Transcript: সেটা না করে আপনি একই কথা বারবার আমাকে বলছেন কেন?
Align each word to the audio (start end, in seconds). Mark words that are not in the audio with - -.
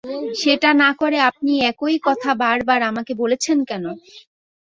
সেটা 0.41 0.69
না 0.81 0.89
করে 1.01 1.17
আপনি 1.29 1.51
একই 1.69 1.95
কথা 2.07 2.31
বারবার 2.41 2.79
আমাকে 2.89 3.13
বলছেন 3.21 3.57
কেন? 3.69 3.85